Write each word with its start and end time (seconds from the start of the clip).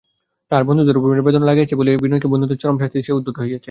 তাহার 0.49 0.63
বন্ধুত্বের 0.67 0.99
অভিমানে 0.99 1.25
বেদনা 1.25 1.47
লাগিয়াছে 1.49 1.75
বলিয়াই 1.79 2.01
বিনয়কে 2.03 2.27
বন্ধুত্বের 2.31 2.59
চরম 2.61 2.75
শাস্তি 2.81 2.95
দিতে 2.97 3.05
সে 3.05 3.11
উদ্যত 3.19 3.35
হইয়াছে। 3.41 3.59